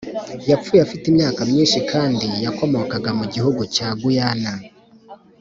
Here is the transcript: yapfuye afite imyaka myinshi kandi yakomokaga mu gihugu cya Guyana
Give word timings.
yapfuye 0.49 0.81
afite 0.85 1.05
imyaka 1.11 1.41
myinshi 1.49 1.79
kandi 1.91 2.27
yakomokaga 2.45 3.09
mu 3.19 3.25
gihugu 3.33 3.61
cya 3.75 3.87
Guyana 4.01 4.53